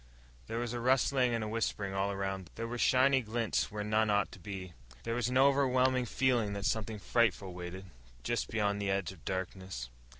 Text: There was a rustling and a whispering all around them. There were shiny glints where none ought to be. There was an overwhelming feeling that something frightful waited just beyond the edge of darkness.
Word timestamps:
There 0.47 0.57
was 0.57 0.73
a 0.73 0.79
rustling 0.79 1.31
and 1.35 1.43
a 1.43 1.47
whispering 1.47 1.93
all 1.93 2.11
around 2.11 2.45
them. 2.47 2.51
There 2.55 2.67
were 2.67 2.79
shiny 2.79 3.21
glints 3.21 3.71
where 3.71 3.83
none 3.83 4.09
ought 4.09 4.31
to 4.31 4.39
be. 4.39 4.73
There 5.03 5.13
was 5.13 5.29
an 5.29 5.37
overwhelming 5.37 6.07
feeling 6.07 6.53
that 6.53 6.65
something 6.65 6.97
frightful 6.97 7.53
waited 7.53 7.85
just 8.23 8.47
beyond 8.49 8.81
the 8.81 8.89
edge 8.89 9.11
of 9.11 9.23
darkness. 9.25 9.91